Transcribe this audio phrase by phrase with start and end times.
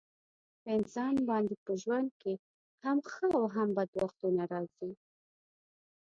[0.61, 2.33] په انسان باندې په ژوند کې
[2.83, 4.91] هم ښه او هم بد وختونه راځي.